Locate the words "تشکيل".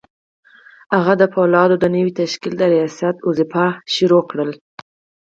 2.21-2.53